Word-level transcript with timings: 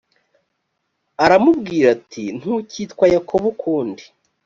aramubwira 1.23 1.85
ati 1.95 2.23
ntucyitwa 2.39 3.05
yakobo 3.13 3.45
ukundi 3.53 4.03